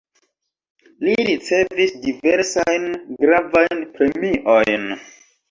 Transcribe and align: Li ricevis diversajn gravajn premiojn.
Li 1.07 1.11
ricevis 1.27 1.93
diversajn 2.07 2.89
gravajn 3.27 3.85
premiojn. 4.01 4.91